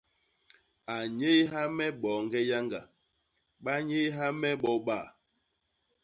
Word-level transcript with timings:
A 0.93 0.95
nnyéyha 1.07 1.61
me 1.77 1.85
boñge 2.01 2.39
yañga; 2.49 2.81
ba 3.63 3.73
nnyéyha 3.81 4.25
me 4.41 4.49
bo 4.61 4.71
ba. 4.85 4.97